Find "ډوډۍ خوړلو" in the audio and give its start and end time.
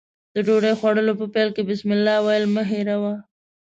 0.45-1.13